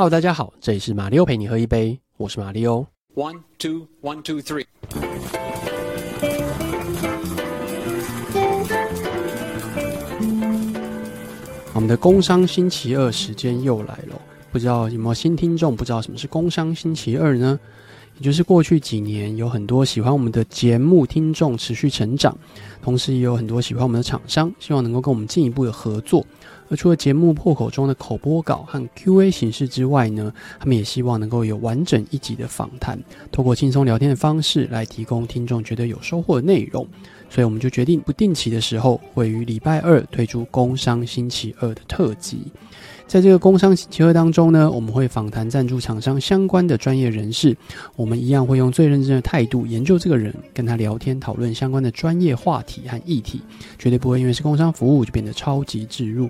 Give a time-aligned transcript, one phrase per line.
[0.00, 2.86] Hello，大家好，这里是马里奥陪你喝一杯，我是马里奥。
[3.16, 4.64] One, two, one, two, three.
[11.74, 14.22] 我们的工商星期二时间又来了，
[14.52, 17.58] 不知道有没有新听众不知道什么是工商星期二呢？
[18.18, 22.38] 也就是过去几年有很多喜欢我们的节目听众持续成长，
[22.80, 26.24] 同时也有很多喜欢我们的厂商，希望能够跟我们进一步的合作。
[26.70, 32.98] 而除了节目破口中的口播稿和 Q&A 形式之外呢，他们也希望能够有完整一集的访谈，
[33.32, 36.86] 透过轻松聊天的方式来提供听众觉得有收获的内容。
[37.30, 42.38] 所以我们就决定不定期的时候，会于礼拜二推出工商星期二的特辑。
[43.08, 47.56] 在这个工商结合当中呢，我们会访谈赞助厂商相关的专业人士，
[47.96, 53.40] 我们一样会用最认真的态度研究这个人，跟他聊天讨论相关的专业话题和议题，
[53.78, 56.24] 绝对不会因为是工商服务就变得超级置入。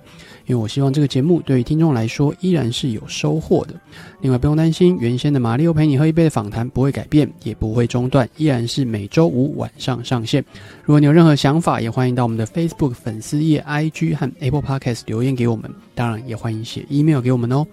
[0.45, 3.73] 因为我希望这个节目对于听众来说依然是有收获的。
[4.21, 10.43] 另外不用担心，原先的马里奥陪你喝一杯的访谈不会改变，也不会中断，依然是每周五晚上上线。
[10.83, 15.73] 如果你有任何想法，也欢迎到我们的 Facebook 粉丝页、IG 和 Apple Podcast 留言给我们。
[15.95, 17.65] 当然，也欢迎写 email 给我们哦。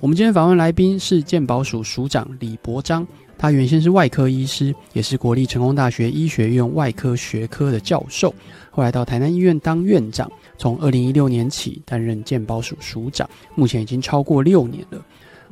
[0.00, 3.06] 我们今天访问来宾是健保署署长李伯章，
[3.38, 8.34] 他原先是外科医师，也是国立成功大学医学院外科学科的教授，
[8.72, 10.28] 后来到台南医院当院长，
[10.58, 15.00] 从二零一六年起担任健保署署长，目前已经超过六年了。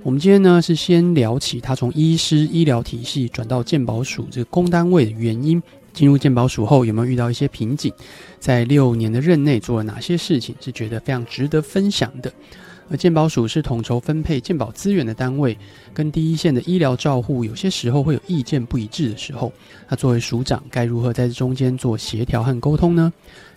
[0.04, 7.92] 我们今天呢是先聊起他从医师医疗体系转到健保署这个公单位的原因，进入健保署后有没有遇到一些瓶颈，
[8.40, 12.32] 在六年的任内做了哪些事情是觉得非常值得分享的。
[12.90, 15.56] 而健保署是统筹分配健保资源的单位，
[15.94, 19.52] 跟第一线的医疗照护有些时候会有意见不一致的时候，
[19.88, 23.12] 他作为署长该如何在这中间做协调和沟通呢？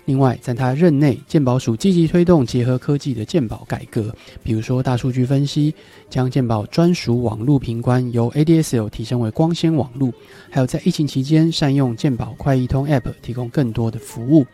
[0.06, 5.74] 另外，在他任内，鉴宝署积极推动结合科技的鉴宝改革，比如说大数据分析，
[6.10, 10.14] 将鉴宝专属网络频关由 ADSL 提升为光纤网络，
[10.52, 14.46] 还有在疫情期间善用鉴宝快易通 App 提供更多的服务。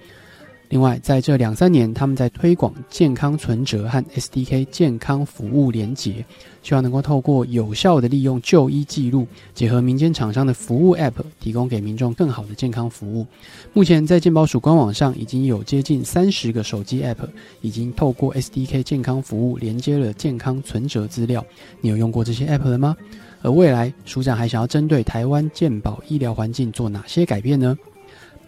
[0.72, 6.26] 另外，在这两三年，他们在推广健康存折和 SDK 健康服务连结，
[6.64, 11.12] 希望能够透过有效的利用就医记录，结合民间厂商的服务 App，
[11.42, 13.28] 提供给民众更好的健康服务。
[13.74, 17.28] 目前在健保署官网上已经有接近三十个手机 App
[17.60, 21.46] 已经透过 SDK 健康服务连接了健康存折资料。
[21.82, 22.96] 你有用过这些 App 了吗？
[23.42, 27.78] 而未来署长还想要针对台湾健保医疗环境做哪些改变呢？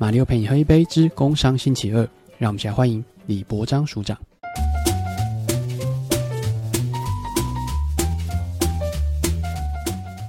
[0.03, 1.99] 马里奥陪你喝一杯之工商星期二，
[2.37, 4.19] 让我们一起来欢迎李伯章署长。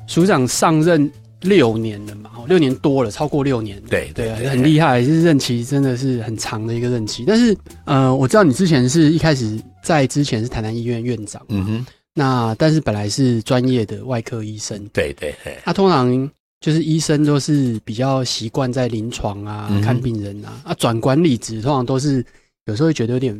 [0.06, 3.88] 署长上任六年了嘛，哦六年多了，超过六年了。
[3.90, 7.24] 对对很厉害，就是任期真的是很长的一个任期。
[7.26, 7.52] 但是
[7.84, 16.30] 呃，我知道你之前是一开始在之前是台南医院院长，嗯哼，那但是本来是专业的外科医生，对对，嘿他通常
[16.64, 22.24] 就是医生都是比较习惯在临床啊、嗯看病人啊，啊转管理职通常都是
[22.64, 23.38] 有时候会觉得有点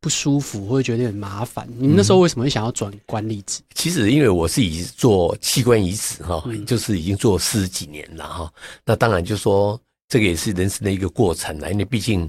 [0.00, 1.68] 不舒服，或者觉得有点麻烦。
[1.78, 3.60] 你们那时候为什么会想要转管理职？
[3.76, 8.52] 其实因为我是已做器官移植哈，嗯就是已经做四十几年了哈。
[8.84, 12.28] 那当然就说这个也是人生的一个过程啦，因为毕竟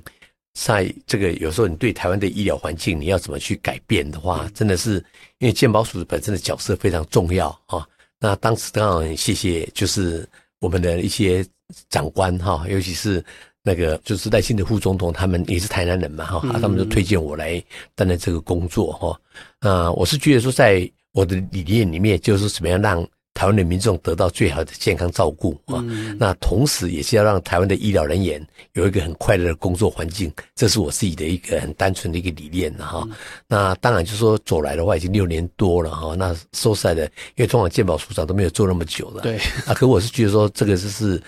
[0.53, 5.03] 在这个有时候你对台湾的医疗环境你要怎么去改变的话，真的是
[5.39, 7.84] 因为健保署本身的角色非常重要啊。
[8.20, 10.28] 那当时刚好很谢谢就是
[10.59, 11.46] 我们的一些
[11.90, 13.24] 长官哈，尤其是。
[13.68, 17.59] 那个就是赖清德副总统，他们也是台南人嘛，哈、嗯啊他们就推荐我来
[17.96, 19.20] 担任这个工作，哈。
[19.68, 23.03] 啊我是觉得说，在我的理念里面，就是怎么样让
[23.35, 25.84] 台湾的民众得到最好的健康照顾啊。
[25.88, 33.07] 嗯那同时也是要让台湾的医疗人员有一个很快乐的工作环境，这是我自己的一个很单纯的一个理念了哈。
[33.46, 36.16] 那当然就是说走来的话已经六年多了哈。
[36.16, 37.03] 那说实在的，
[37.35, 41.22] 因为通常健保署长都没有做那么久了，对，啊，可我是觉得说这个就是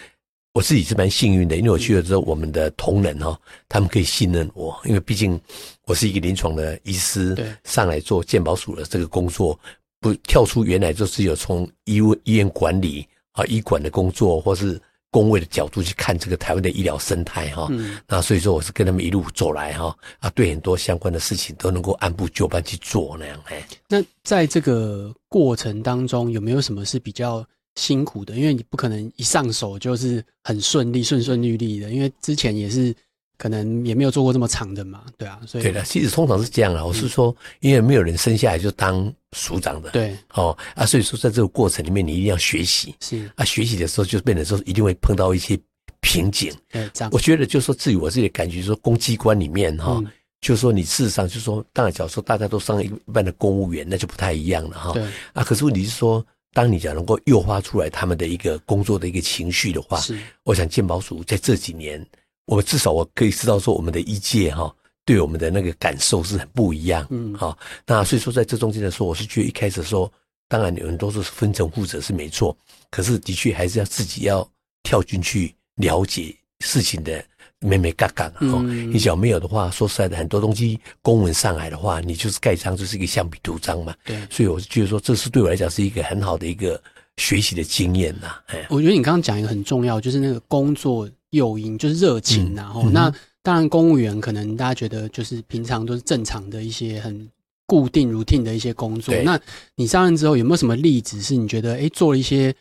[0.53, 3.37] 我自己是蛮幸运的，因为我去了之后，我们的同仁哈、
[3.67, 5.39] 他们可以信任我，因为毕竟
[5.85, 9.59] 我是一个临床的医师对，上来做健保署的这个工作，
[9.99, 14.79] 不跳出原来就是有从医务医院管理啊医管的工作，或是
[15.09, 23.65] 工位的角度去看这个台湾的医疗生态哈、嗯那所以说我是跟他们一路走来哈啊，对很多相关的事情都能够按部就班去做那样哎。
[23.87, 27.43] 那在这个过程当中，有没有什么是比较
[27.75, 28.35] 辛苦的？
[28.35, 32.93] 因为你不可能一上手就是很顺利、顺顺利利的，因为之前也是
[33.37, 36.83] 可能也没有做过这么长的嘛，对啊，所以对的，其实通常是这样啦。
[36.83, 43.45] 我是说，因为没有人生下来就当署长的，对哦啊，所以说在这个过程里面，你一定要学习是啊。
[43.45, 45.57] 学习的时候，就变得说一定会碰到一些
[46.01, 46.51] 瓶颈。
[46.71, 50.07] 对这样我觉得，就说至于我自己的感觉，说公机关里面哈、嗯
[50.39, 54.93] 就是说你事实上就是说，当然假如说大家都上一般的公务员，那就不太一样了哈。
[54.93, 56.23] 对，啊，可是问题是说，
[56.53, 62.05] 当你讲能够诱发出来他们的一个工作的一个情绪的话，是我想鉴宝署在这几年，
[62.47, 64.73] 我至少我可以知道说，我们的医界哈，
[65.05, 67.05] 对我们的那个感受是很不一样。
[67.09, 70.11] 嗯好、那所以说在这中间的时候，我是觉得一开始说，
[70.47, 72.57] 当然有人都是分成负责是没错，
[72.89, 74.49] 可是的确还是要自己要
[74.83, 77.23] 跳进去了解事情的
[77.59, 78.63] 美美嘎嘎哦。
[78.63, 83.93] 嗯你只要没有的话，说实在的，很多东西公文上来的话，你就是盖章就是一个橡皮图章嘛。
[84.05, 84.17] 对。
[84.29, 86.81] 所以我是觉得说，这是对我来讲是一个很好的一个
[87.17, 88.39] 学习的经验呐。
[88.47, 97.29] 哎，我觉得你刚刚讲一个很重要，就是那个工作诱因，就是热情然后、嗯那当然，公务员可能大家觉得就是平常都是正常的一些很
[97.65, 99.15] 固定 routine 的一些工作。
[99.23, 99.39] 那
[99.75, 102.53] 你上任之后有没有什么例子是你觉得哎做了一些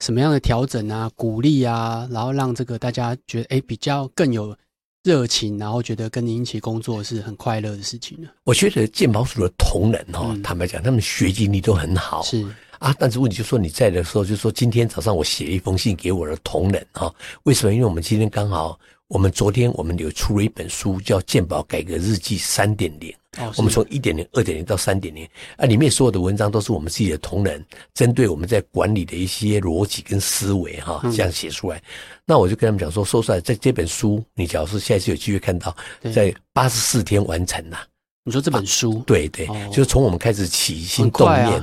[0.00, 4.54] 什么样的调整啊、鼓励啊，然后让这个大家觉得哎比较更有
[5.02, 8.28] 热情，然后觉得跟你一起工作是很快乐的事情呢？
[8.44, 12.22] 我觉得健保署的同仁哈、嗯坦白讲，他们学经历都很好。
[12.22, 12.44] 是
[12.84, 17.10] 啊，但是问题就是说你在的时候，就是说今天早上我写一封信给我的同仁哈、
[17.44, 17.72] 为什么？
[17.72, 18.78] 因为我们今天刚好，
[19.08, 23.10] 我们昨天我们有出了一本书，叫《健保改革日记三点零》。
[23.42, 25.26] 哦，我们从一点零、二点零到三点零
[25.56, 27.64] 啊，里面所有的文章都是我们自己的同仁
[27.94, 31.82] 针对我们在管理的一些逻辑跟思维哈、嗯这样写出来。
[32.26, 35.74] 那我就跟他们讲说，说出来，在这本书，你假如是下一次有机会看到，
[36.14, 37.78] 在八十四天完成呐、
[38.26, 41.62] 你说这本书对对，哦就是从我们开始起心很动念。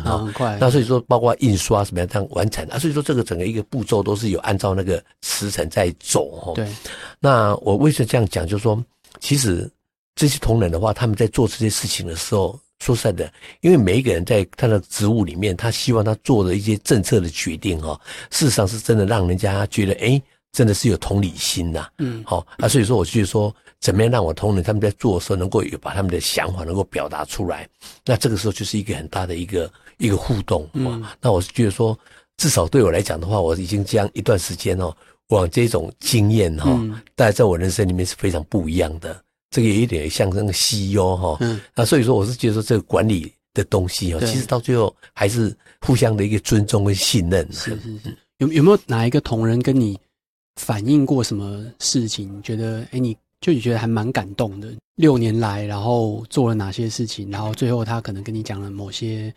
[0.60, 6.54] 那所以说，包括印刷什么样这样完成啊，所以说这个整个一个步骤都是有按照那个时辰在走哦。
[6.54, 6.72] 对，
[7.20, 8.46] 那我为什么这样讲？
[8.46, 8.84] 就是说，
[9.20, 9.68] 其实
[10.14, 20.22] 这些同仁的话，他们在做这些事情的时候，说实在的，因为每一个人在他的职务里面，他希望他做的一些政策的决定哈、哦，事实上是真的让人家觉得，哎，
[20.52, 27.68] 真的是有同理心呐、嗯，好、啊，所以说我就是说，怎么样让我同仁他们在做的时候，能够有把他们的想法能够表达出来，
[28.06, 30.70] 那这个时候就是一个很大的一个一个互动哦。
[30.74, 31.98] 嗯那我是觉得说，
[32.38, 34.96] 至少对我来讲的话，我已经这样一段时间哦，
[35.30, 39.20] 往这种经验哈、哦，嗯大概在我人生里面是非常不一样的。
[39.50, 47.46] 这个有一点像那个 CEO 哈、嗯，那所以说我是觉得说这个管理的东西哦，其实到最后还是互相的一个尊重跟信任。
[47.52, 50.00] 是是是，有有没有哪一个同仁跟你
[50.56, 52.38] 反映过什么事情？
[52.38, 54.70] 你觉得哎，你就你觉得还蛮感动的？
[54.96, 57.30] 六年来，然后做了哪些事情？
[57.32, 59.34] 然后最后他可能跟你讲了某些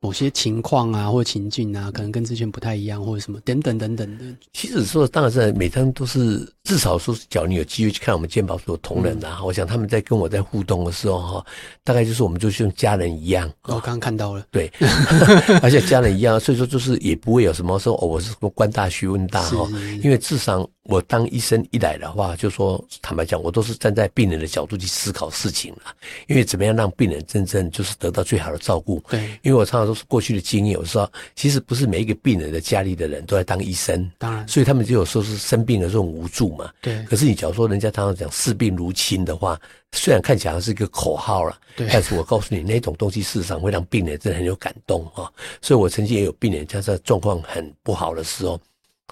[0.00, 4.24] 某些情况啊，或情境啊，可能跟之前不太一样，或者什么等等等等的。
[4.52, 11.46] 其实说，当然是每张都是至少说，只要你有机会去看我们健保所的同仁啊，我想他们在跟我在互动的时候哈，
[11.82, 13.50] 大概就是我们就像家人一样。
[13.62, 14.70] 我刚刚看到了，对，
[15.62, 19.68] 而且家人一样，所以说就是也不会有什么说哦，我是什么官大学问大哈，
[20.00, 25.94] 因为至少我当医生一来的话，就说坦白讲，我都是站在病人的角度去思考事情了，
[26.28, 28.98] 因为怎么样让病人真正就是得到最好的照顾。
[29.10, 36.72] 对，因为我常常都是过去的经验，我说其实不是每一个病人的家里的人都在当医生，当然，所以他们就有时候是生病的这种无助嘛。
[36.80, 39.60] 对，可是你假如说人家常常讲视病如亲的话，
[39.92, 41.86] 虽然看起来是一个口号了，对。
[41.92, 45.30] 但是我告诉你，那种东西事实上会让病人真的很有感动啊、
[45.60, 48.58] 所以我曾经也有病人，他在状况很不好的时候，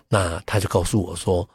[0.08, 1.46] 那他就告诉我说，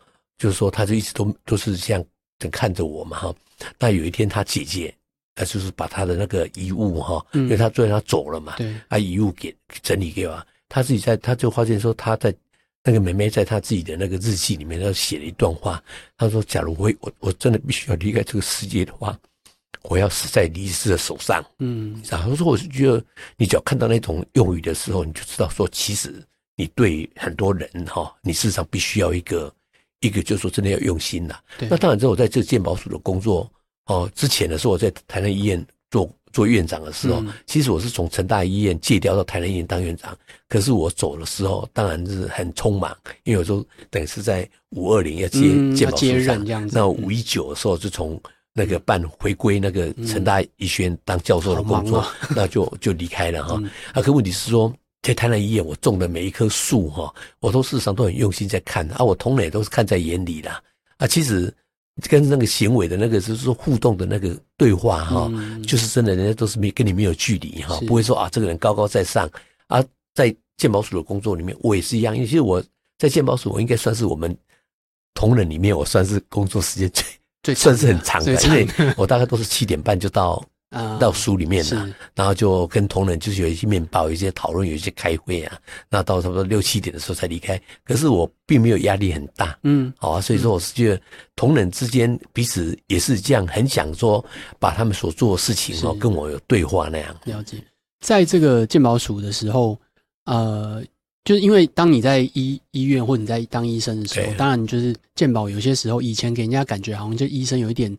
[0.42, 2.04] 就是说他就一直都都是这样
[2.40, 3.36] 等看着我嘛哈。
[3.78, 4.94] 那有一天他姐姐，
[5.36, 12.34] 那就是把他的那个遗物哈，嗯因为他最后他走了嘛，对，把遗物给整理给我，他自己在他就发现说他在。
[12.84, 15.80] 那个妹妹在他自己的那个日记里面，他写了一段话。
[16.18, 19.16] 他说：“假如我我我真的必须要离开这个世界的话，
[19.84, 23.06] 我要死在李医师的手上。”嗯，然后说，我是觉得
[23.38, 29.54] 你只要看到那种用语的时候，你就知道说，其实你对很多人哈，你事实上必须要一个
[30.02, 31.42] 一个，就是说真的要用心啦。
[31.58, 33.50] 对那当然，之后我在这个健保署的工作
[33.86, 40.18] 哦，之前的时候我在台南医院做做院长的时候，嗯其实我是从成大医院借调到台南医院当院长。
[40.48, 48.20] 可是我走的时候，当然是很匆忙，因为有时候等于是在五二零要接嗯健保要接署长任这样子那五一九的时候就从
[48.54, 52.06] 那个办回归那个成大医学院当教授的工作，
[52.36, 53.56] 那就就离开了哈。
[53.62, 60.62] 嗯啊，可问题是说，在台南医院我种的每一棵树哈，我都事实上都很用心在看啊，我同仁也都是看在眼里啦。
[60.98, 61.54] 啊，其实
[62.10, 69.30] 跟那个行为的那个就是说互动的那个对话哈，嗯就是真的人家都是没跟你没有距离哈，不会说啊这个人高高在上
[69.68, 69.84] 啊。
[70.14, 72.62] 在健保署的工作里面，我也是一样，因为其实我
[72.98, 74.38] 在健保署，我应该算是我们
[75.14, 77.06] 同仁里面，我算是工作时间最
[77.42, 80.46] 最算是很长的，最长因为我大概都是七点半就到啊
[81.00, 85.60] 到书里面是啊，然后就跟同仁就是有一些面包，有一些讨论，有一些开会啊，
[85.90, 87.62] 那到差不多六七点的时候才离开。
[87.84, 91.02] 可是我并没有压力很大，嗯好啊，所以说我是觉得
[91.36, 94.24] 同仁之间彼此也是这样，很想说
[94.60, 97.16] 把他们所做的事情哦跟我有对话那样。
[97.26, 97.58] 了解。
[98.00, 99.78] 在这个健保署的时候，
[100.26, 100.82] 呃，
[101.24, 107.96] 就是因为当你在医医院或者你在当医生的时候对，当然就是健保有些时候以前给人家感觉好像就医生有一点，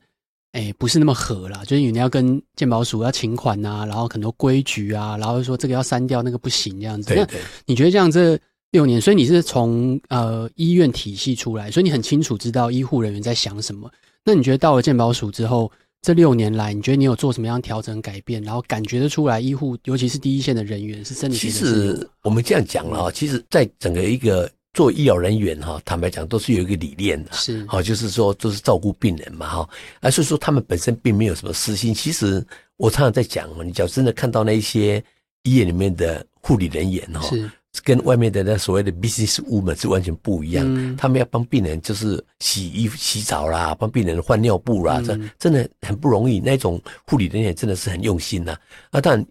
[0.52, 7.14] 哎，不是那么合啦，就是你要跟健保署要请款啊，然后很多规矩啊，然后说这个要删掉，那个不行这样子。
[7.14, 8.38] 那对对，你觉得这样这
[8.70, 13.90] 六年，所以你是从呃医院体系出来，所以你很清楚知道医护人员在想什么。
[14.24, 27.32] 那你觉得到了健保署之后，这六年来，你觉得你有做什么样的调整改变，然后感觉得出来医护，尤其是第一线的人员是真的觉其实我们这样讲了啊，其实，在整个一个做医疗人员哈，坦白讲都是有一个理念的。
[27.32, 29.68] 是好，就是说都是照顾病人嘛，哈，
[30.00, 31.92] 而是说他们本身并没有什么私心。
[31.92, 32.44] 其实
[32.78, 35.02] 我常常在讲哦，你只要真的看到那一些
[35.42, 37.50] 医院里面的护理人员哈，是
[37.84, 40.64] 跟外面的那所谓的 business woman 是完全不一样。
[40.68, 46.40] 嗯他们要帮病人就是洗衣服、洗澡啦，帮病人换尿布啦，这嗯真的很不容易。
[46.40, 48.56] 那种护理人员真的是很用心呐、
[48.90, 49.00] 啊。
[49.00, 49.26] 当然，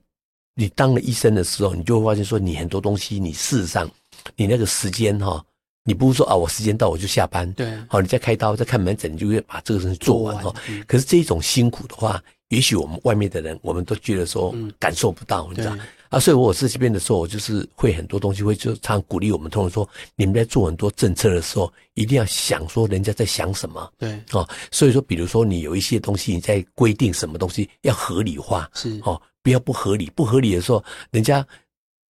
[0.55, 3.89] 你当了医生的时候，你就会发现说，你很多东西，你事实上，
[4.36, 5.44] 你那个时间哈、
[5.84, 10.54] 你不是说啊，我时间到我就下班，对好，你再开刀、再看门诊，你就会把这个事情做完哈。
[10.70, 15.78] 嗯可是这一种辛苦的话，也许我们外面的人，我们都觉得说嗯感受不到，你知对道
[16.10, 16.20] 啊？
[16.20, 24.48] 所以我是这边的时候，我就是会很多东西会就常常鼓励我们通常说，你们在做很多政策的时候，一定要想说人家在想什么对哦。
[24.72, 30.12] 所以说，比如说你有一些东西，你在规定什么东西要合理化是哦，不要不合理。
[30.13, 31.46] 不合理的时候，人家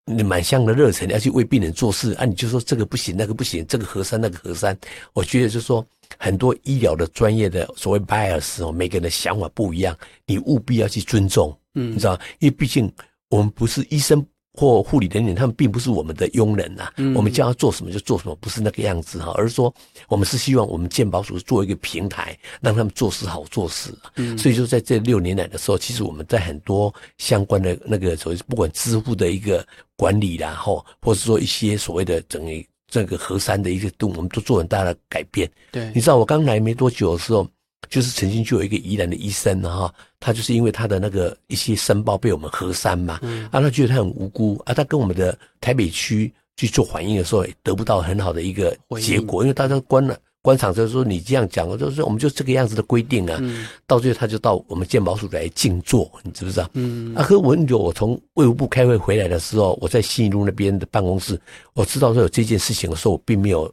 [0.06, 4.78] 你满腔的热忱要去为病人做事啊，你就说这个不行，那个不行，这个核酸那个核酸，
[5.14, 5.86] 我觉得就是说
[6.18, 12.92] 很多医疗的专业的所谓 bias 哦，每个人的想法不一样，你务必要去尊重，嗯你知道，因为毕竟
[13.30, 14.26] 我们不是医生。
[14.54, 19.74] 或护理人员，他们并不是我们的佣人呐、嗯我们叫他做什么就做什么，不是那个样子哈，而是说
[20.10, 23.94] 我们是希望我们健保署做一个平台，让他们做事好做事。
[24.16, 29.66] 嗯所以就在这六年来的时候，其实我们在很多相关的那个所谓不管支付的一个
[29.96, 32.52] 管理啦，或或是说一些所谓的整个
[32.88, 35.50] 这个核三的一个动，我们都做很大的改变。
[35.72, 37.48] 对你知道我刚来没多久的时候，
[37.90, 50.18] 就是曾经就有一个宜兰的医生哈，他就是因为他的那个一些申报被我们核删嘛，嗯啊，他觉得他很无辜啊，他跟我们的台北区去做反应的时候，也得不到很好的一个结果，因为大家关了。
[50.44, 56.68] 官场就是说你这样讲，就是我们就这个样子的规定啊，嗯到最后他就到我们健保署来静坐，你知不知道？
[56.74, 61.40] 嗯啊，可是我很久，我从卫务部开会回来的时候，我在信义路那边的办公室，
[61.74, 63.72] 我知道说有这件事情的时候，我并没有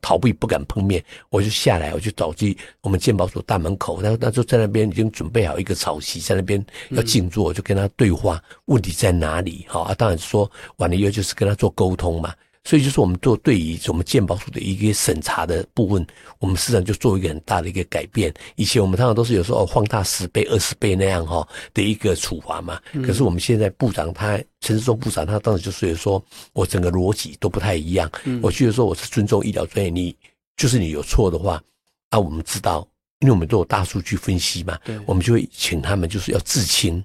[0.00, 9.64] 逃避，不敢碰面，我就下来，我就走进我们鉴宝所大门口，那那就在那边已经准备好一个草席，在那边要静坐，我就跟他对话，问题在哪里？
[9.68, 12.34] 好啊，当然说完了以后就是跟他做沟通嘛。
[12.64, 16.06] 所以就是我们做对于我们鉴宝署的一个审查的部分，
[16.38, 18.32] 我们实际上就做一个很大的一个改变。
[18.56, 22.78] 以前我们通常都是有时候哦放大十倍、二十倍那样哈的一个处罚嘛。
[23.04, 28.10] 可是我们现在部长他陈世忠部长他当时就是说，我整个逻辑都不太一样。
[28.42, 30.14] 我觉得说我是尊重医疗专业，你
[30.56, 31.62] 就是你有错的话，
[32.10, 32.86] 啊，我们知道，
[33.20, 37.02] 因为我们都有大数据分析嘛，我们就会请他们就是要自清。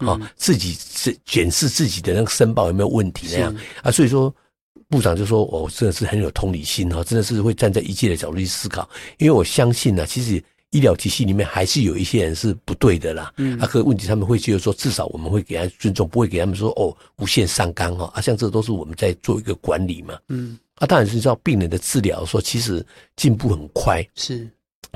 [0.00, 4.32] 哦嗯，自己自检视自己的那个申报有没有问题那样啊，所以说
[4.88, 13.32] 部长就说：“我、真的是很有同理心哈，真的是会站在一切的角度去思考，因为我相信呢、其实医疗体系里面还是有一些人是不对的啦。
[13.36, 13.58] 嗯。
[13.58, 20.18] 啊，可问题他们会觉得说，至少我们会给他尊重，不会给他们说哦无限上纲哈啊，像这都是我们在做一个管理嘛。
[20.28, 20.58] 嗯。
[20.76, 22.84] 啊，当然是知道病人的治疗说其实
[23.16, 24.48] 进步很快，是。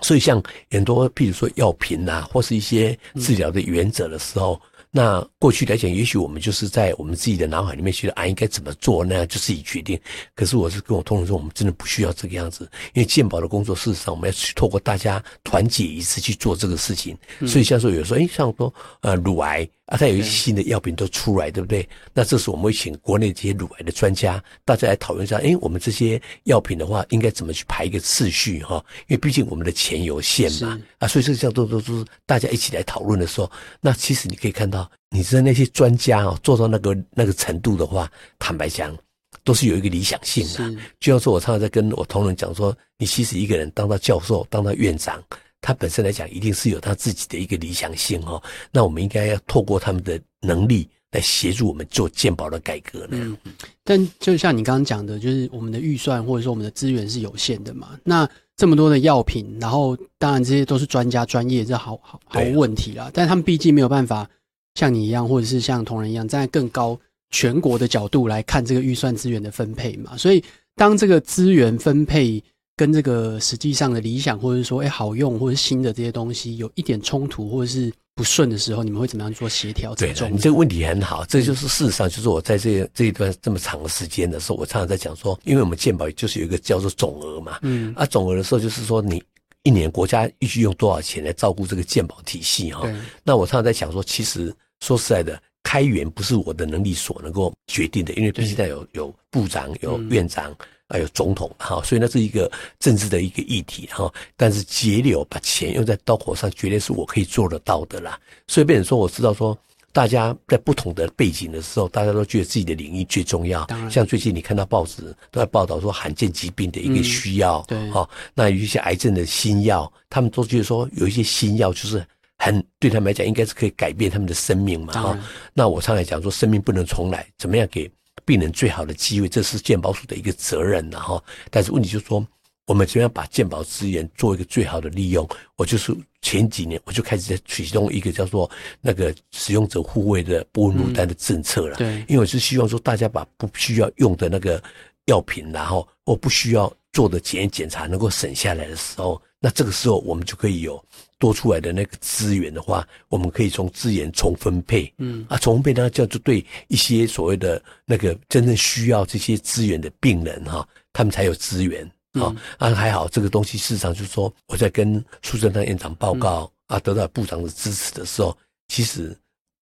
[0.03, 4.59] 所以像很多譬如说药品呐、或是一些治疗的原则的时候，
[4.95, 9.99] 那过去来讲，也许我们就是在我们自己的脑海里面觉得啊应该怎么做，那样就自己决定。
[10.35, 17.17] 可是我是跟我同仁说，我们真的不需要这个样子，因为健保的工作，事实上我们要去透过大家团结一致去做这个事情。
[17.47, 21.89] 所以像说有时候，哎，像说呃乳癌啊，它有一些新的药品都出来，对不对？
[22.13, 28.85] 那这时候我们会请国内这些乳癌的专家，大家来讨论一下，哎，我们这些药品的话，应该怎么去排一个次序哈？
[29.09, 38.97] 因为毕竟我们的钱有限嘛，啊，所以这项都都都是大家一起来讨论的时候，那其实你可以看到，你知道那些专家哦，做到那个那个程度的话，坦白讲，
[39.45, 40.83] 都是有一个理想性的。
[41.01, 45.23] 就像说，我常常在跟我同仁讲说，你其实一个人当到教授，当到院长，
[45.61, 48.43] 他本身来讲，一定是有他自己的一个理想性哦。
[48.71, 53.11] 那我们应该要透过他们的能力来协助我们做健保的改革呢。
[53.13, 53.37] 嗯，
[53.85, 57.99] 但就像你刚刚讲的，就是我们的预算或者说我们的资源是有限的嘛。
[58.03, 63.11] 那这么多的药品，然后当然这些都是专家专业，这好好毫对无问题啦。
[63.13, 64.29] 但他们毕竟没有办法
[64.75, 66.99] 像你一样，或者是像同仁一样，站在更高
[67.31, 70.17] 全国的角度来看这个预算资源的分配嘛。
[70.17, 70.43] 所以，
[70.77, 72.43] 当这个资源分配
[72.77, 79.95] 跟这个实际上的理想，或者说哎好用或者新的这些东西有一点冲突，或者是不顺的时候，你们会怎么样做协调？
[79.95, 89.23] 对的，你这个问题很好，这就是事实上就是我在这这一段这么长的时间的时候，我常常在讲说，因为我们健保就是有一个叫做总额嘛，嗯，啊总额的时候就是说你。
[89.65, 92.83] 一年国家预计用多少钱来照顾这个健保体系哈？
[93.23, 100.53] 那我常常在想说，其实说实在的，开源不是我的能力所能够决定的，因为现在有有部长、有院长，
[100.89, 102.51] 还有总统哈，所以那是一个
[102.81, 104.13] 政治的一个议题哈。
[104.37, 108.19] 但是节流把钱用在刀口上，绝对是我可以做得到的啦。
[108.47, 109.57] 所以，变成说我知道说。
[109.93, 113.67] 大家在不同的背景的时候，大家都觉得自己的领域最重要。
[113.91, 122.05] 像最近你看到报纸都在报道说罕见疾病的一个需要，对，好，那有一些癌症的新药，他们都觉得说有一些新药就是
[122.39, 125.19] 很对他们来讲应该是可以改变他们的生命嘛，哈。
[125.53, 127.91] 那我常来讲说，生命不能重来，怎么样给
[128.25, 131.23] 病人最好的机会，这是健保署的一个责任的哈。
[131.51, 132.27] 但是问题就是说。
[132.67, 135.29] 我们怎样把健保资源做一个最好的利用？
[135.57, 138.49] 我就是前几年我就开始在启动一个叫做
[138.81, 141.77] 那个使用者护卫的不入单的政策了。
[141.77, 144.63] 对，因为我是希望说大家把不需要用的那个
[145.07, 150.83] 药品，然后或不需要做的检验检查能够省下来的时候，那这个时候我们就可以有
[151.19, 154.93] 多出来的那个资源的话，我们可以从资源重分配。
[154.99, 161.91] 嗯，啊，重分配呢，叫做对一些所谓的那个真正需要这些资源的病人哈，他们才有资源。
[162.13, 168.37] 啊，啊还好，这个东西市场就是说，我在跟苏贞昌院长报告啊，得到部长的支持的时候，
[168.69, 169.17] 其实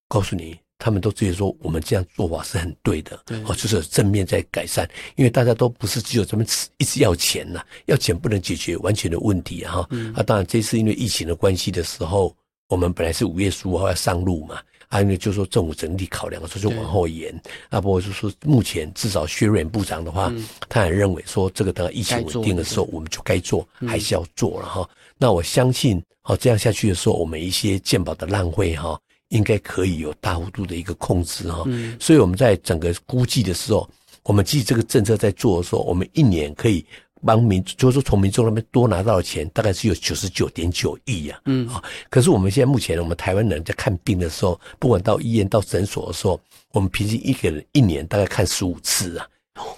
[0.09, 3.16] 告诉你，他们都直接说我们这样做法是很对的，
[3.47, 6.45] 哦，就是正面在改善，因为大家都不是只有这么
[6.78, 9.88] 一直要钱呐，要钱不能解决完全的问题哈。
[10.14, 12.35] 啊，当然这次因为疫情的关系的时候，
[12.69, 14.61] 我们本来是五月十五号要上路嘛。
[14.90, 17.32] 啊，因为就说政府整体考量，所以就往后延。
[17.68, 20.32] 啊，不过就说目前至少薛瑞部长的话，
[20.68, 24.87] 他也认为说这个等疫情稳定的时候，我们就该做，还是要做了哈。
[25.16, 31.64] 那我相信，哦，这样下去的时候，我们一些健保的浪费哈，应该可以有大幅度的一个控制哈。
[31.99, 33.88] 所以我们在整个估计的时候，
[34.25, 36.85] 我们记这个政策在做的时候，我们一年可以。
[37.25, 41.40] 帮民，就是说从民众那边多拿到的钱，大概是有九十九点九亿呀。
[41.47, 46.40] 嗯啊，可是我们现在目前，我们台湾人在看病的时候，不管到医院、到诊所的时候，
[46.73, 49.27] 我们平均一个人一年大概看十五次啊。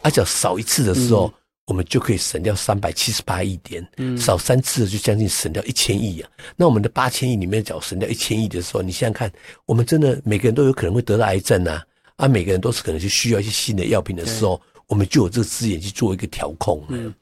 [0.03, 1.33] 而且少一次的时候，
[1.67, 3.85] 我们就可以省掉三百七十八亿点。
[3.97, 6.31] 嗯，少三次就将近省掉一千亿啊。
[6.55, 9.33] 那我们的八千亿里面，只要省掉一千亿的时候，你想想看，
[9.67, 11.83] 我们真的每个人都有可能会得到癌症啊，
[12.17, 16.85] 啊，每个人都是可能是需要一些新的药品的时候，我们就有这个资源去做一个调控。
[16.89, 17.13] 嗯。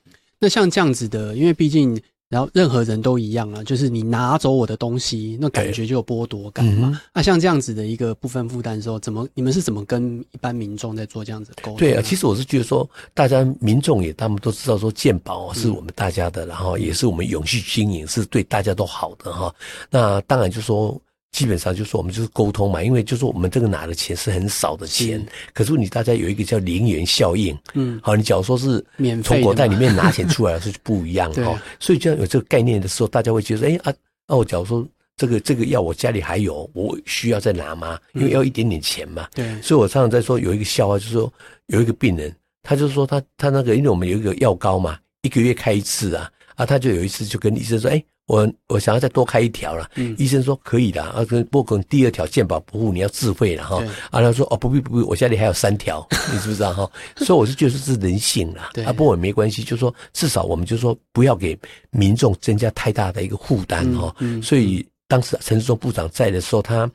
[0.41, 2.01] 那像这样子的，因为毕竟，
[2.31, 6.99] 然后任何人都一样啊，就是你拿走我的东西，那感觉就有剥夺感嘛。
[7.13, 11.77] 那像这样子的一个部分负担的时候，怎么你们是怎么跟一般民众在做这样子沟通？
[11.77, 19.55] 对啊，其实我是觉得说，大家民众也他们都知道说，健保是我们大家的，然后也是我们永续经营，是对大家都好的哈。
[19.91, 20.99] 那当然就说。
[21.33, 28.85] 基本上就说我们就是沟通嘛，因为就是我们这个拿的钱是很少的钱，可是你大家有一个叫零元效应，嗯，好，你假如说是
[29.23, 33.95] 从国袋里面拿钱出来是不一样哈，所以这样有这个概念的时候，大家会觉得，哎啊，
[34.27, 37.99] 那我假如说这个这个药我家里还有，我需要再拿吗？
[38.13, 41.33] 因为要一点点钱嘛，对，所以我常常在说有一个笑话，就是说
[41.67, 48.05] 有一个病人，他就是说他他那个，因为我们有一个药膏嘛，一个月开一次啊，啊，他就有一次就跟医生说，哎。
[48.31, 56.89] 我我想要再多开一条了，医生说可以的，啊，不过第二条健保不付你要自费了哈，啊，他说哦不必不必，我家里还有三条， 你知不知道哈？
[57.17, 61.59] 所以我是觉得是人性啦，啊，不过也没关系，就说至少我们就说不要给
[61.91, 64.87] 民众增加太大的一个负担哈，所以。
[65.11, 66.89] 当时陈世忠部长在的时候，他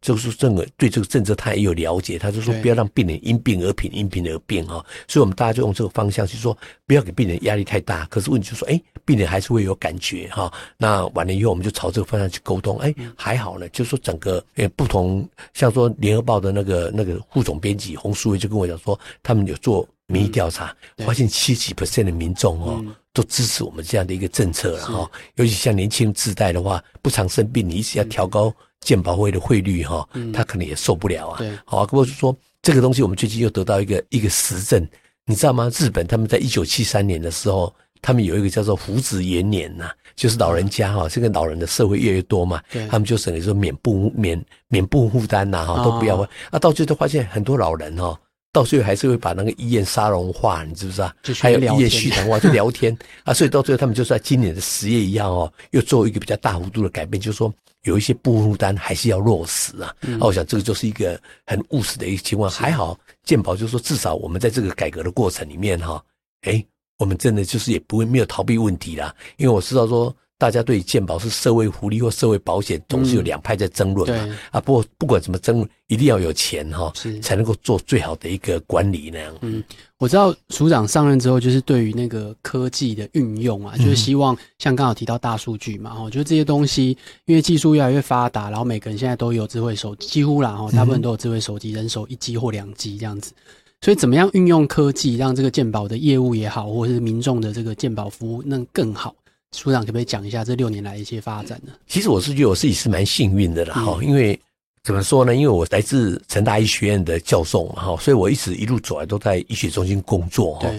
[0.00, 4.74] 就是这个对这个政策他也有了解，他就说不要让病人因病而贫，因病而病哈。
[5.08, 8.04] 所以，我们大家就用这个方向去说，不要给病人压力太大。
[8.04, 10.52] 可是问题就是说，哎，病人还是会有感觉哈。
[10.76, 12.78] 那完了以后，我们就朝这个方向去沟通。
[12.78, 22.84] 哎，还好呢，就是说整个诶不同，像说联合报的那个那个副总编辑洪淑伟就跟我讲说，他们有做民意调查，发现七几 percent 的民众哦。
[23.16, 31.38] 都支持我们这样的一个政策了哈，尤其像年轻自带的话，不常生病，你一直要调高健保会的汇率哈，他可能也受不了啊。
[31.38, 34.86] 对，好，不过就说这个东西，我们最近又得到一个一个实证，
[35.24, 35.70] 你知道吗？
[35.78, 48.20] 日本他们在一九七三年的时候，他们有一个叫做福祉延年呐，就是老人家哈，这个老人的社会越来越多嘛，他们就等于说免不免免不负担呐哈，都不要啊，到最后发现很多老人哈。
[48.56, 51.12] 到最后还是会把那个医院沙龙化，你知不知道？
[51.38, 53.34] 还有医院系统化，就聊天啊。
[53.34, 59.94] 所以到最后他们就在今年的十月一样哦，又做一个比较大幅度的改变，就是说有一些不负担还是要落实啊。
[60.00, 62.50] 嗯那我想这个就是一个很务实的一个情况。
[62.50, 66.02] 还好健保就是说，至少我们在这个改革的过程里面哈，
[66.46, 66.64] 哎，
[66.96, 69.14] 我们真的就是也不会没有逃避问题啦。
[69.36, 74.24] 因为我知道说，大家对健保是社会福利或社会保险，总是有两派在争论嘛。
[74.24, 79.34] 对啊，不过不管怎么争论，一定要有钱哈，是才能够做最好的一个管理那样。
[79.40, 79.64] 嗯，
[79.98, 93.32] 我知道署长上任之后，就是对于那个科技的运用啊，嗯就是希望像刚好提到大数据嘛，哦，就是这些东西，因为技术越来越发达，然后每个人现在都有智慧手机，几乎啦，哦，大部分都有智慧手机，人手一机或两机这样子。
[93.80, 99.14] 所以，怎么样运用科技，让这个鉴宝的业务也好，或者是民众的这个鉴宝服务能更好？
[99.54, 101.72] 署长可不可以讲一下这六年来一些发展呢？
[101.86, 104.38] 其实我是觉得我自己是蛮幸运的啦哈、嗯因为
[104.82, 105.34] 怎么说呢？
[105.34, 110.70] 因为我来自成大医学院的教授嘛哈，所以我一直一路走来都在医学中心工作哈。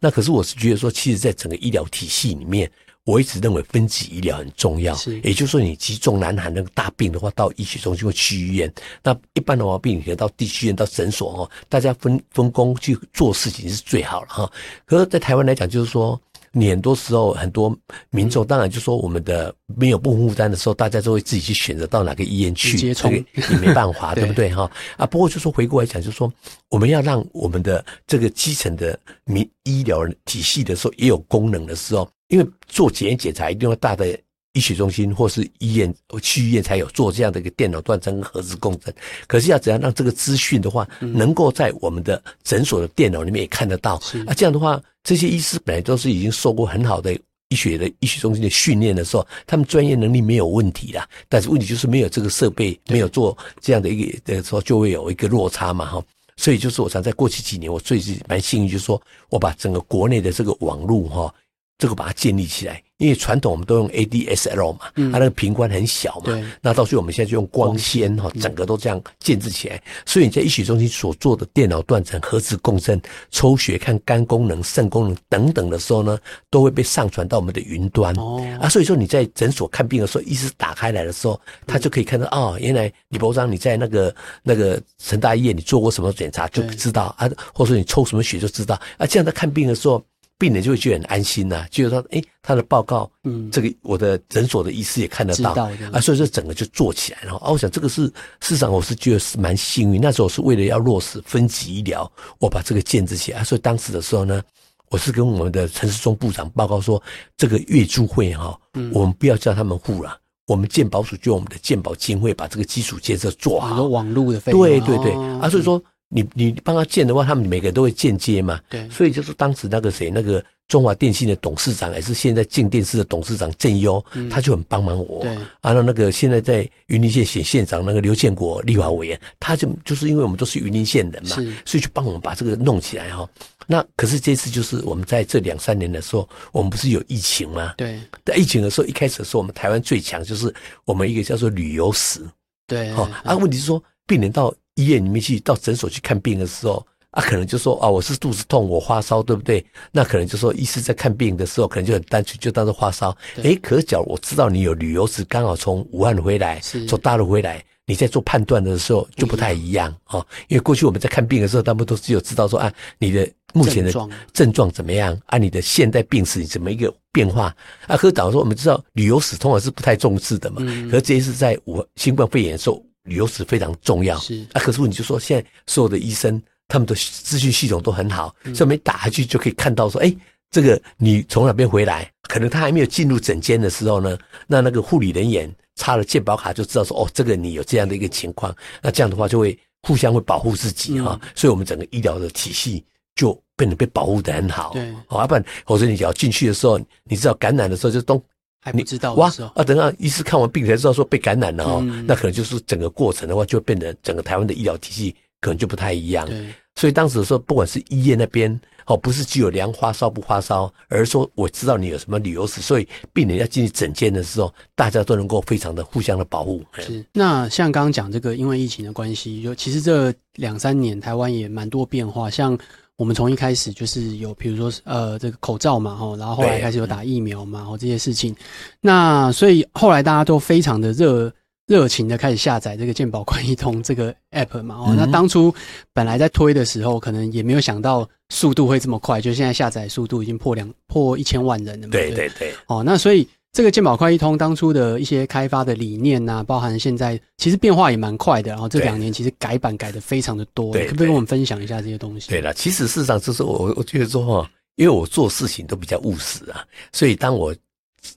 [0.00, 2.68] 那可是我是觉得说，其实，在整个医疗体系里面，
[3.04, 4.96] 我一直认为分级医疗很重要。
[4.96, 8.68] 是也就是说，你急重难寒那个大病的话，到医学中心或区医院；
[9.00, 14.52] 那一般的毛病，你可能到地区医院、到诊所哦，大家分分工去做事情是最好了哈。
[14.84, 16.20] 可是，在台湾来讲，就是说。
[16.52, 17.74] 你很多时候，很多
[18.10, 23.10] 民众当然就说我们的没有不负担的时候，大家都会自己去选择到哪个医院去，直接冲。
[23.10, 24.54] 这个也没办法，对 对不对？
[24.54, 24.70] 哈？
[24.96, 26.32] 啊，不过就说回过来讲，就是说
[26.68, 34.18] 我们要让我们的这个基层的民医疗体系的时候也有功能的时候，因为做检验检查一定要大的
[34.52, 38.94] 医学中心或是医院、区医院才有做这样的一个电脑断层跟核磁共振。
[39.26, 44.34] 可是要怎样让这个资讯的话，能够在我们的诊所的电脑里面也看得到是啊？
[44.34, 47.18] 这样的话，这些医师本来都是已经受过很好的。
[47.48, 56.02] 医学的医学中心的训练的时候，他们专业能力没有问题啦，但是问题就是没有这个设备，没有做这样的一个的时候，就会有一个落差嘛，哈。
[56.38, 61.34] 所以就是我常在过去几年，我最近蛮幸运，就是说我把整个国内的这个网络哈，
[61.76, 62.82] 这个把它建立起来。
[63.02, 69.82] 因为传统我们都用 ADSL 嘛，嗯它那个频宽很小嘛，那到最后我们现在就用光纤哈，整个都这样建制起来。
[70.06, 73.00] 所以你在医学中心所做的电脑断层、核磁共振、
[73.32, 76.16] 抽血看肝功能、肾功能等等的时候呢，
[76.48, 78.14] 都会被上传到我们的云端。
[78.14, 89.06] 哦，啊，所以说你在诊所看病的时候，医师打开来的时候，他就可以看到哦，原来李博章你在那个那个成大医院你做过什么检查，就知道啊，或者说你抽什么血就知道啊。
[89.06, 90.00] 这样在看病的时候，
[90.42, 95.52] 病人就会觉得很安心呐、觉得说，诶，他的报告，嗯这个我的诊所的医师也看得到
[95.92, 97.52] 啊，所以说整个就做起来了啊。
[97.52, 104.42] 我想这个是事实上我是觉得是蛮幸运，那时候是为了要落实分级医疗，我把这个建制起来，所以当时的时候呢。
[104.90, 107.02] 我是跟我们的陈世忠部长报告说，
[107.38, 113.88] 这个月租会哈、嗯我们不要叫他们付了，我们健保署就用我们的健保经费把这个基础建设做好很多。
[113.88, 115.82] 网络的费用，对对对，哦啊，所以说
[116.14, 125.22] 你你帮他建的话，他们每个人都会间接嘛，对所以就是当时那个谁，那个中华电信的董事长，也是现在静电视的董事长郑优，他就很帮忙我。
[125.22, 133.28] 对啊，那那个现在在云林县选县长那个刘建国立法委员，他就就是因为我们都是云林县人嘛是，所以就帮我们把这个弄起来哈、
[133.66, 137.74] 那可是这次就是我们在这两三年的时候，我们不是有疫情吗？
[137.76, 142.20] 对在疫情的时候，一开始的时候，我们台湾最强就是我们一个叫做旅游史，
[142.66, 149.64] 对，哦啊，问题是说，病人到医院里面去，到诊所去看病的时候，啊，可能就说啊，我是肚子痛，我发烧，对不对？
[149.90, 153.16] 那可能就说，医师在看病的时候，可能就很单纯，就当做发烧。
[153.34, 157.62] 对诶，可是假如我知道你有旅游史，刚好从武汉回来是，从大陆回来。
[157.84, 163.92] 你在做判断的时候就不太一样哦，因为过去我们在看病的时候，他们都只有知道说啊，你的目前的
[164.32, 167.54] 症状怎么样，啊，你的现代病史怎么一个变化
[167.88, 167.96] 啊？
[167.96, 174.18] 可是假如说我们知道旅游史通常是不太重视的嘛，嗯可是这一次在武新冠肺炎的时候，旅游史非常重要。
[174.18, 180.14] 是啊，可是你就说现在所有的医生他们的资讯系统都很好，嗯所以我们一打下去就可以看到说，哎，
[180.50, 182.10] 这个你从哪边回来？
[182.28, 192.82] 可能他还没有进入诊间的时候呢，那那个护理人员插了健保卡就知道说，哦，这个你有这样的一个情况，那这样的话就会互相会保护自己哈、嗯所以我们整个医疗的体系
[193.16, 194.70] 就变得被保护的很好。
[194.72, 198.22] 对哦，要不然否则你只要进去的时候，你知道感染的时候就东
[198.64, 206.24] 还不知道哇啊，等到医师看完病才知道说被感染了哦，嗯那可能就是整个过程的话，就变得整个台湾的医疗体系可能就不太一样。
[206.28, 206.46] 对
[206.76, 216.64] 所以当时的时候，不管是医院那边哦，不是只有量发烧不发烧，而是说我知道你有什么旅游史，所以病人要进去诊间的时候，大家都能够非常的互相的保护。
[216.72, 217.04] 哎是。
[217.12, 222.56] 那像刚刚讲这个，因为疫情的关系，就其实这两三年台湾也蛮多变化，像。
[223.02, 228.32] 我们从一开始就是有，比如说呃，这个口罩嘛，吼，然后后来对开始有打疫苗嘛，吼这些事情。
[228.80, 231.32] 那所以后来大家都非常的热
[231.66, 235.52] 热情的开始下载这个健保快易通这个 app 嘛，哦，嗯那当初
[235.92, 252.30] 本来在推的时候，可能也没有想到速度会这么快，就现在下载速度已经破两破一千万人了嘛，对对对，哦，那所以这个健保快一通当初的一些开发的理念呐、包含现在其实变化也蛮快的，然后这对两年其实改版改的非常的多，对可不可以跟我们分享一下这些东西？
[252.30, 257.54] 对了，其实事实上就是我我觉得说哈，因为我做事情都比较务实啊，所以当我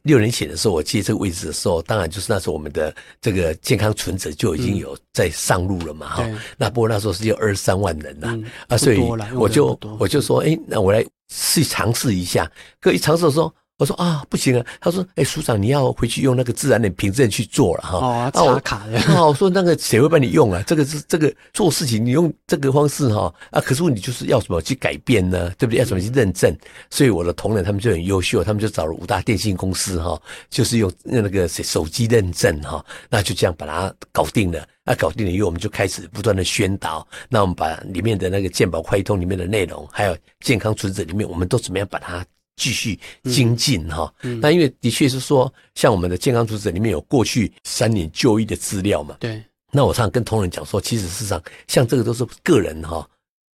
[0.03, 9.01] 六年前的时候，我接这个位置的时候，当然就是那时候我们的这个健康存折就已经有在上路了嘛哈、对那不过那时候是有二十三万人呐、嗯啊，所以
[9.35, 12.49] 我就我就说，哎，那我来去尝试一下。
[12.79, 14.65] 可一尝试的时候，我说啊，不行啊。
[14.79, 17.97] 他说，哎，署长你要回去用那个自然的凭证去做了哈。
[17.97, 20.63] 哦，插卡的， 啊，我说那个谁会帮你用啊？
[20.65, 25.49] 这个是这个做事情，你用这个方式哈啊，可是问题就是要怎么去改变呢？
[25.57, 25.79] 对不对？
[25.79, 26.55] 要怎么去认证？
[26.89, 34.65] 所以我的同仁他们就很优秀，他们就找了五大电信公司哈，就是用那个谁手机认证哈，那就这样把它搞定了。
[34.87, 37.05] 那搞定了以后，我们就开始不断的宣导。
[37.27, 42.23] 那我们把里面的那个健保快通里面的内容，还有健康存折里面，我们都怎么样把它
[42.55, 44.13] 继续精进哈？
[44.23, 53.05] 嗯那因为的确是说，像我们的健康组织里面有过去三年就医的资料嘛，对，那我常常跟同仁讲说，其实事实上，像这个都是个人哈、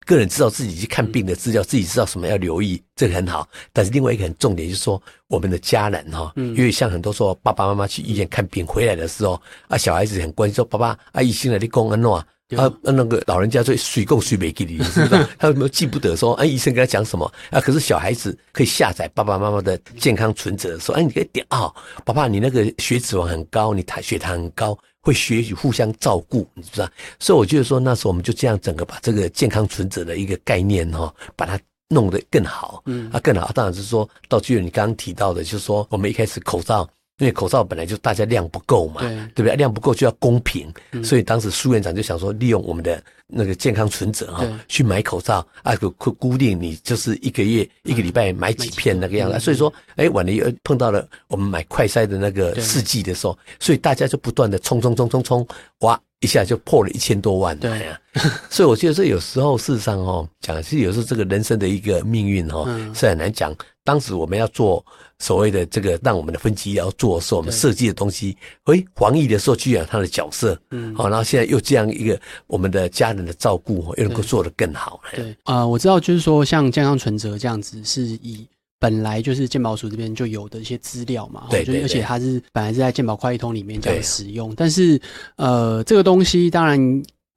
[0.06, 3.48] 个人知道自己去看病的资料，自己知道什么要留意，这个很好。
[3.74, 12.28] 但是另外一个很重点就是说，我们的家人哈、嗯因为像很多说爸爸妈妈去医院看病回来的时候，啊，小孩子很关心说，爸爸啊，医生来你讲安诺啊。
[12.52, 15.28] 对啊，那个老人家最水供水没给你，是不是？
[15.40, 17.62] 他有没有记不得说，哎、医生跟他讲什么啊？
[17.62, 26.90] 可是小孩子可以下载爸爸妈妈的健康存折，说，哎，你可以点啊、爸爸，你那个血脂肪很高，你糖血糖很高，会学习互相照顾，你知道？
[27.20, 33.52] 所以我觉得说，那时候我们就这样整个把这个健康存折的一个概念哈、把它弄得更好，嗯啊，更好。
[33.54, 36.88] 当然是说到最后你刚刚提到的，就是说我们一开始口罩。
[37.22, 39.10] 因为口罩本来就大家量不够嘛，对。
[39.36, 39.56] 对不对？
[39.56, 41.04] 量不够就要公平，嗯。
[41.04, 44.52] 所以当时苏院长就想说，利用我们的那个健康存折哈、对。
[44.68, 49.38] 去买口罩啊，固固固定你就是一个月、一个礼拜买几片那个样子。
[49.38, 52.64] 嗯所以说，哎，晚了又碰到了我们买快筛的那个对。
[52.64, 55.48] 试剂的时候，所以大家就不断的冲冲冲冲冲，
[55.82, 57.56] 哇，一下就破了一千多万。
[57.60, 57.70] 对。
[57.70, 58.02] 哎呀，
[58.50, 62.96] 所以我觉得这有时候事实上哦，讲是有时候这个人生的一个命运哦，嗯。
[62.96, 63.56] 是很难讲。
[63.84, 64.84] 当时我们要做
[65.22, 67.58] 所谓的这个让我们的分级医疗做的时候，我们对。
[67.58, 70.94] 设计的东西，诶，防疫的时候居然有它的角色，嗯。
[70.96, 75.00] 好、然后现在又这样一个我们的家人的照顾，哦又能够做得更好。
[75.16, 78.48] 对，呃，我知道，就是说，像健康存折这样子，是以
[78.80, 82.02] 本来就是健保署这边就有的一些资料嘛，对对哦就是而且对。
[82.02, 85.00] 它是本来是在健保快易通里面这样使用，但是
[85.36, 86.80] 呃，这个东西当然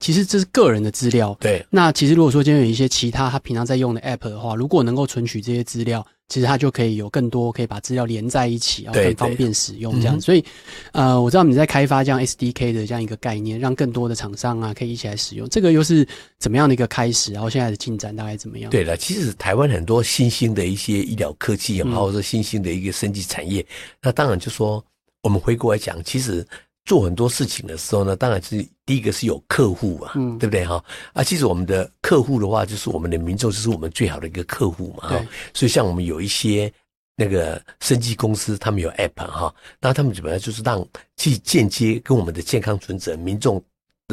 [0.04, 1.34] 其实这是个人的资料。
[1.40, 10.20] 对那其实如果说今天有一些其他他平常在用的 App 的话，如果能够存取这些资料，其实它就可以有更多可以把资料连在一起，然后对更方便使用这样。
[10.20, 10.44] 所以
[10.92, 15.48] 呃，我知道你在开发这样 SDK 的这样一个概念，让更多的厂商啊可以一起来使用。
[15.48, 16.06] 这个又是
[16.38, 17.32] 怎么样的一个开始？
[17.32, 18.70] 然后现在的进展大概怎么样？
[18.70, 23.64] 对了，其实台湾很多新兴的一些医疗科技，嗯或者是新兴的一个生技产业，
[24.02, 24.84] 那当然就说
[25.22, 26.46] 我们回过来讲，其实
[26.84, 30.82] 做很多事情的时候呢，当然是第一个是有客户啊，嗯对不对哈？
[31.14, 35.26] 啊，其实我们的客户的话，就是我们的民众，就是我们最好的一个客户嘛，哈对。
[35.54, 36.70] 所以像我们有一些
[37.16, 43.62] 那个生技公司，他们有 app 哈，那他们怎么样就是让去间接跟我们的健康存折民众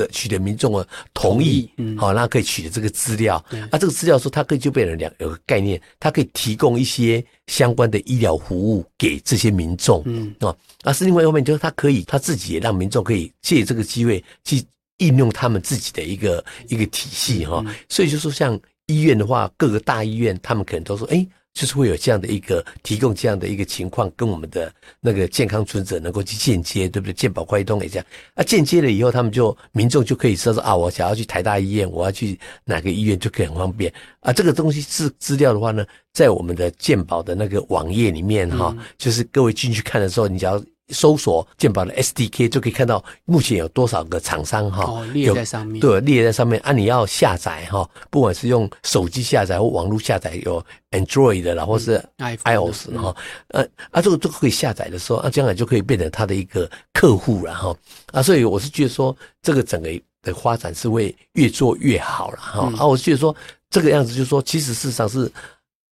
[0.02, 3.60] 的取得民众的同意，嗯好，那可以取得这个资料对。
[3.62, 10.02] 啊，这个资料说它可以就变成两有个概念，它可以提供一些相关的医疗服务给这些民众。
[10.06, 14.64] 嗯啊，那是另外一方面，就是它可以他自己也让民众可以借这个机会去
[14.98, 27.14] 应用他们自己的一个一个体系哈、嗯所以就说像医院的话，各个大医院他们可能都说，哎，就是会有这样的一个提供这样的一个情况，跟我们的那个健康存者能够去间接，对不对？
[27.14, 34.32] 健保快通也这样，啊，间接了以后，他们就民众就可以说说啊，我想要去台大医院，我要去哪个医院就可以很方便啊。
[34.32, 45.80] 这个东西是资料的话呢，在我们的健保的那个网页里面哈、嗯就是各位进去看的时候，你只要搜索健保的 SDK，就可以看到目前有多少个厂商哈、哦，列在上面。
[45.80, 53.16] 对，列在上面啊，你要下载哈，不管是用手机下载或网络下载，有 Android 的啦，或是 iOS 哈，
[53.50, 57.76] 呃啊，这个都可以下载的时候，啊，将来就可以变成他的一个客户了哈，
[58.12, 59.90] 啊，所以我是觉得说，这个整个
[60.22, 63.36] 的发展是会越做越好了哈，嗯啊，我是觉得说
[63.70, 65.32] 这个样子，就是说，其实事实上是。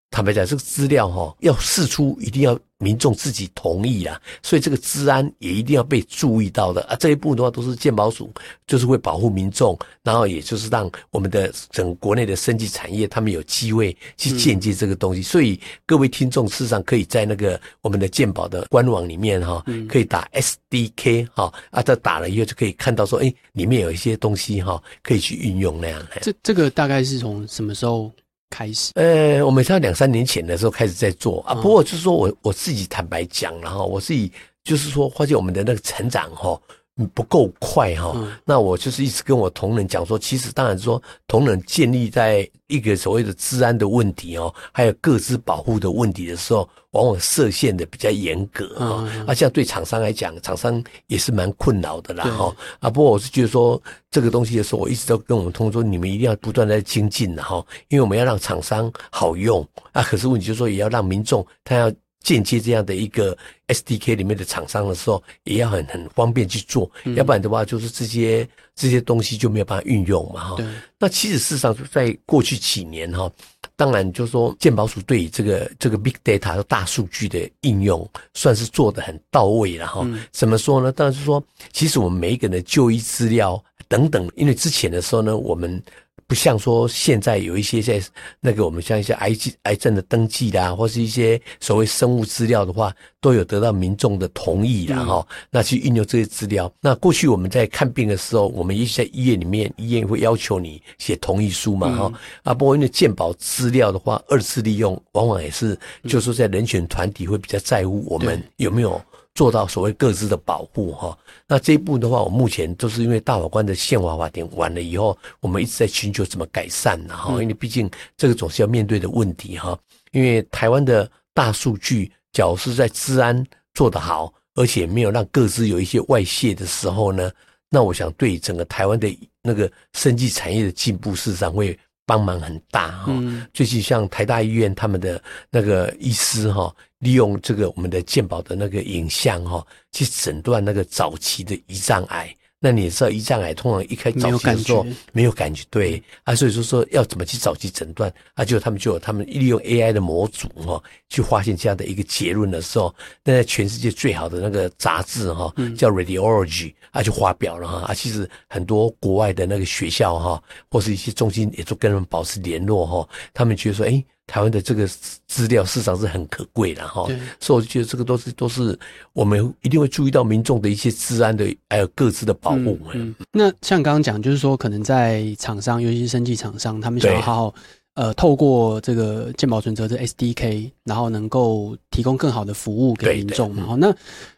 [0.09, 6.95] 坦白讲，这个资料哈、要释出，一定要民众自己同意啊，所以这个治安也一定要被注意到的啊。
[6.95, 8.31] 这一部分的话，都是鉴宝署，
[8.65, 15.21] 就是会保护民众，然后也就是让我们的整个国内的生技产业，他们有机会去间接这个东西。
[15.21, 26.01] 所以各位听众，事实上可以在那个我们的鉴宝的官网里面哈、嗯可以打 SDK 哈、啊，这打了以后就可以看到说，哎，里面有一些东西哈、可以去运用那样。
[26.21, 28.11] 这这个大概是从什么时候
[28.49, 28.91] 开始？
[28.95, 34.31] 呃，我们在两三年前的时候开始在做啊，嗯不过就是说我我自己坦白讲然后我自己
[34.63, 36.59] 就是说发现我们的那个成长哈。
[36.69, 36.75] 嗯
[37.13, 38.31] 不够快哈、嗯。
[38.43, 49.09] 那我就是一直跟我同仁讲说，其实当然说同仁建立在一个所谓的治安的问题哦，还有各自保护的问题的时候，往往设限的比较严格哈、嗯。
[49.15, 52.33] 嗯啊，这样对厂商来讲，厂商也是蛮困扰的啦对。
[52.33, 59.65] 哈、啊，不过我是觉得说这个东西的时候，我一直都跟我们同仁说，你们一定要不断在精进的哈，因为我们要让厂商好用。
[59.91, 70.55] 啊，可是问题就是说也要让民众他要间接这样的一个 SDK 里面的厂商的时候，也要很很方便去做，嗯要不然的话就是这些这些东西就没有办法运用嘛哈。
[70.57, 70.65] 对，
[70.99, 73.31] 那其实事实上，在过去几年哈，
[73.75, 80.01] 当然就是说健保署对于这个这个 big data 大数据的应用，算是做的很到位了哈。
[80.03, 80.91] 嗯怎么说呢？
[80.91, 85.81] 当然是说，其实我们每一个人的就医资料等等，因为之前的时候呢，我们
[86.25, 88.01] 不像说现在有一些在
[88.41, 96.69] 那个我们像一些癌症癌症的登记啦，或是一些所谓生物资料的话，都有得到民众的同意啦哈、那去运用这些资料。
[96.81, 102.11] 那过去我们在看病的时候，我们也许在医院里面，医院会要求你写同意书嘛哈、
[102.43, 109.01] 啊，不过因为健保资料的话，二次利用往往也是，就是说在人权团体会比较在乎我们有没有。
[109.37, 111.15] 做到所谓各自的保护哈，
[111.47, 119.77] 那这一步的话，我目前都是因为大法官的宪法法庭完了以后，我们一直在寻求怎么改善呢哈，因为毕竟这个总是要面对的问题哈。
[120.11, 123.45] 因为台湾的大数据，假如是在治安
[123.75, 127.31] 做得好，而且没有让各自有一些外泄的时候呢，
[127.69, 129.07] 那我想对整个台湾的
[129.43, 133.05] 那个生技产业的进步，事实上会帮忙很大哈。
[133.09, 135.21] 嗯最近像台大医院他们的
[135.51, 142.33] 那个医师哈、利用这个我们的健保的那个影像哈、去诊断那个早期的胰脏癌。
[142.59, 148.43] 那你也知道，胰脏癌通常一开早期的时候觉没有感觉，对啊，所以说说要怎么去早期诊断啊？
[148.43, 157.93] 就他们就有他们利用 AI 的模组哈、去发现这样的一个结论的时候，那在全世界最好的那个杂志哈、叫 Radiology 啊，就发表了哈啊。
[157.93, 164.03] 其实很多国外的那个学校哈、或是一些中心也都跟他们保持联络哈、他们觉得说，哎。
[164.27, 164.85] 台湾的这个
[165.25, 167.07] 资料市场是很可贵的哈，
[167.39, 168.77] 所以我就觉得这个都是都是
[169.13, 172.77] 我们一定会注意到民众的一些治安的还有各自的保护。
[172.93, 177.55] 嗯，那像刚刚讲，就是说，可能在厂商，尤其是生技厂商，他们想要好好
[177.97, 183.63] 呃，透过这个健保存折的 SDK，然后能够提供更好的服务给民众嘛。
[183.65, 183.87] 嗯好，那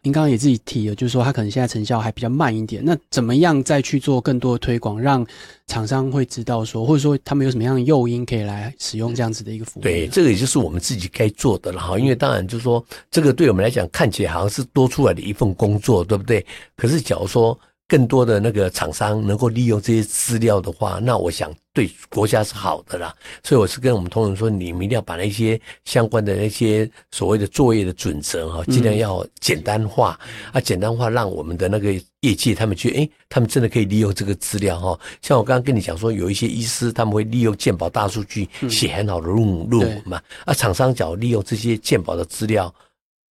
[0.01, 2.81] 您刚刚也自己提了，就是说，它可能现在成效还比较慢一点。
[2.85, 5.27] 那怎么样再去做更多的推广，让
[5.67, 9.89] 厂商会知道说，或者说他们有什么样的诱因可以来使用这样子的一个服务呢？
[9.89, 11.99] 对，这个也就是我们自己该做的了哈。
[11.99, 16.45] 因为当然就是说，这个对我们来讲看起来好像是多出来的一份工作，对不对？
[16.77, 23.11] 可是假如说更多的那个厂商能够利用这些资料的话，那我想对国家是好的啦。
[23.43, 30.19] 所以我是跟我们同仁说，你们一定要把那些相关的那些所谓的作业的准则哈，尽量要简单化、
[30.53, 34.99] 啊，简单化，让我们的那个业界他们觉得，哎，他们真的可以利用这个资料哈。
[35.23, 42.71] 像我刚刚跟你讲说，有一些医师他们会利用健保大数据写很好的论论文嘛，啊，厂商只要利用这些健保的资料。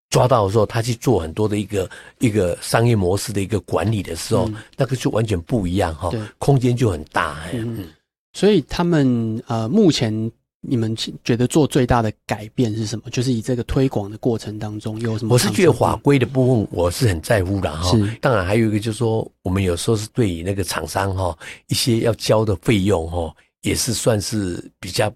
[0.10, 1.89] 抓到的时候，他去做很多的一个
[2.20, 7.39] 一个商业模式的一个管理的时候，嗯那个就完全不一样哈对，空间就很大。
[7.41, 7.88] 哎嗯
[8.34, 13.10] 所以他们呃，目前你们觉得做最大的改变是什么？
[13.10, 15.34] 就是以这个推广的过程当中有什么？
[15.34, 18.15] 我是觉得法规的部分我是很在乎的哈是。
[18.22, 21.36] 当然还有一个就是说，我们有时候是对于那个厂商哈
[21.67, 25.12] 一些要交的费用哈，也是算是比较。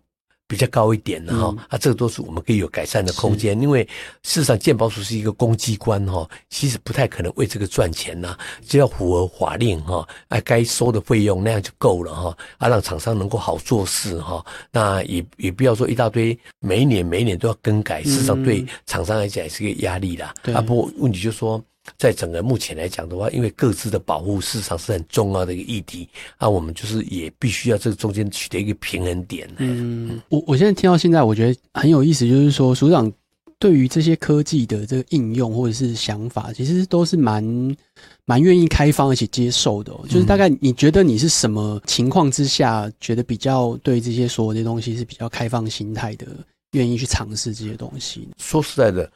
[0.51, 3.87] 比较高一点的哈、嗯啊，这个都是我们可以有改善的空间，因为
[4.21, 8.37] 事实上鉴宝署是一个公机关哈，其实不太可能为这个赚钱呐、
[8.67, 20.33] 只要符合法令哈，啊，该收的费用那样就够了哈，啊，让厂商能够好做事哈，那也也不要说一大堆，每一年每一年都要更改，事实上对厂商来讲也是个压力啦。
[20.43, 21.63] 对啊，不过问题就是说。
[21.97, 29.49] 在整个目前来讲的话，因为各自的保护市场是很重要的一个议题，啊，我们就是也必须要这个中间取得一个平衡点。
[29.57, 33.11] 嗯，我我现在听到现在，我觉得很有意思，就是说署长
[33.57, 37.43] 对于这些科技的这个应用或者是想法，其实都是蛮
[38.25, 40.05] 蛮愿意开放而且接受的、哦。
[40.07, 46.27] 就是大概你觉得你是什么情况之下，觉得比较对这些所有的东西是比较开放心态的，
[46.73, 48.29] 愿意去尝试这些东西？
[48.37, 49.11] 说实在的。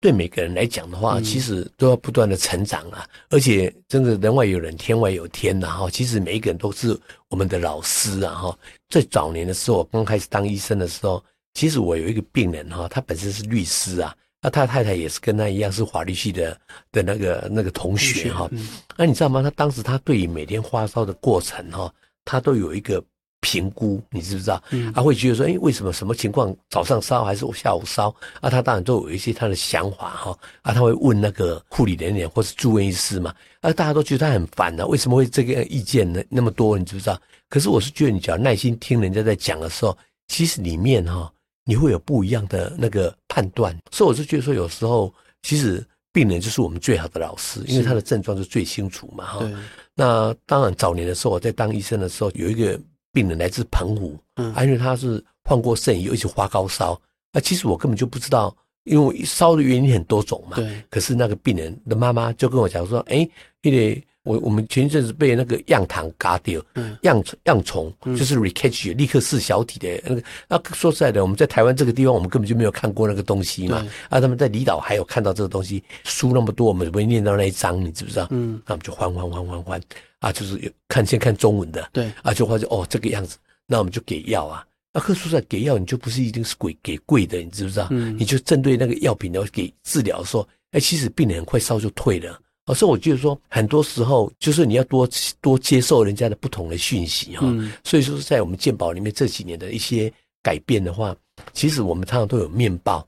[0.00, 5.90] 对每个人来讲的话，嗯其实都要不断的成长啊，而且真的人外有人，天外有天呐哈。
[5.90, 6.98] 其实每一个人都是
[7.28, 8.58] 我们的老师啊哈。
[8.88, 11.22] 最早年的时候，我刚开始当医生的时候，
[11.54, 16.56] 其实我有一个病人哈，他本身是律师啊，那他太太也是跟他一样是法律系的
[16.92, 18.48] 的那个那个同学哈。
[18.52, 19.42] 嗯那你知道吗？
[19.42, 21.92] 他当时他对于每天发烧的过程哈，
[22.24, 23.02] 他都有一个
[23.48, 24.62] 评估，你知不知道？
[24.72, 28.14] 嗯他会觉得说，哎，为什么什么情况早上烧还是我下午烧？
[28.42, 30.38] 啊，他当然都有一些他的想法哈。
[30.60, 33.34] 啊，他会问那个护理人员或是住院医师嘛。
[33.60, 36.76] 啊，大家都觉得他很烦呢、为什么会这个意见呢那么多？
[36.78, 37.18] 你知不知道？
[37.48, 39.96] 可是我是觉得，你只要耐心听人家在讲的时候，
[40.26, 41.32] 其实里面哈、
[41.64, 43.74] 你会有不一样的那个判断。
[43.90, 45.82] 所以我是觉得说，有时候其实
[46.12, 49.50] 病人就是我们最好的老师，因为他的症状是最清楚嘛哈。
[49.94, 52.78] 那当然，早年的时候我在当医生的时候，有一个
[53.12, 54.52] 病人来自澎湖，嗯。
[54.54, 57.00] 啊，因为他是患过肾盂，一直发高烧，
[57.32, 58.54] 啊，其实我根本就不知道，
[58.84, 60.56] 因为烧的原因很多种嘛。
[60.56, 63.28] 对，可是那个病人的妈妈就跟我讲说，哎，
[63.62, 70.22] 因为我我们前一阵子被那个样糖嘎掉，嗯样样虫就是 recatch 立刻噬小体的那个。
[70.46, 73.86] 那说实在的，我们在台湾这个地方，我们根本就没有看过那个东西嘛。
[74.10, 78.28] 啊，他们在离岛还有看到这个东西，书那么多，我们没念到那一章，你知不知道？
[78.30, 79.80] 嗯，那我们就欢欢欢欢欢
[80.18, 84.64] 啊，就是看先看中文的对，啊，就发现哦这个样子，那我们就给药啊。
[84.92, 87.88] 那可说实在，给药你就不是一定是贵给贵的，你知不知道？
[87.90, 92.38] 嗯你就针对那个药品，然后给治疗的时候，哎，其实病人很快烧就退了。
[92.68, 95.08] 哦，所以我就是说，很多时候就是你要多
[95.40, 97.72] 多接受人家的不同的讯息哈、嗯。
[97.82, 100.12] 所以说，在我们鉴宝里面这几年的一些
[100.42, 101.16] 改变的话，
[101.52, 103.04] 其实我们常常都有面报，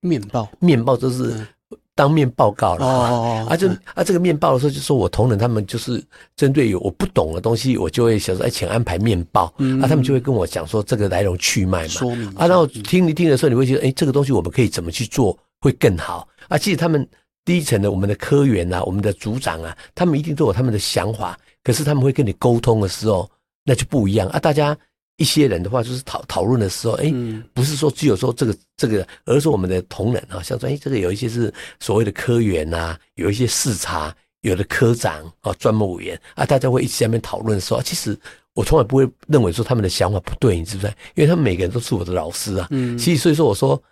[0.00, 1.46] 面报，面报都是嗯。
[1.94, 2.86] 当面报告哦了。
[2.86, 3.78] 哦哦，啊，就嗯。
[3.94, 6.02] 啊，这个面报的时候，就说我同仁他们就是
[6.34, 9.78] 针对有我不懂的东西，我就会想说，哎，请安排面报，嗯。
[9.82, 12.26] 啊，他们就会跟我讲说这个来龙去脉嘛，说明。
[12.30, 16.26] 啊，然后嗯听一听的时候，你会觉得，哎，这个东西我们可以怎么去做会更好。
[16.48, 16.56] 啊？
[16.56, 17.06] 其实他们
[17.44, 23.28] 第一层的我们的科员啊，我们的组长啊，他们一定都有他们的想法，可是他们会跟你沟通的时候，
[23.64, 24.38] 那就不一样啊。
[24.38, 24.76] 大家
[25.16, 38.16] 一些人的话，就是讨讨论的时候，哎，嗯不是说只有说这个这个，而是我们的同仁啊，像说，哎，这个有一些是所谓的科员呐、有一些视察，有的科长啊，专门委员啊，大家会一起在那边讨论的时候，啊其实
[38.54, 40.94] 我从来不会认为说他们的想法不对，你知不知道？
[41.14, 42.68] 因为他们每个人都是我的老师啊。
[42.70, 43.82] 嗯，其实所以说我说，